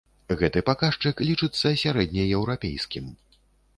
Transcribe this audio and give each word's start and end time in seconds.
Гэты 0.39 0.63
паказчык 0.69 1.21
лічыцца 1.29 1.73
сярэднееўрапейскім. 1.85 3.05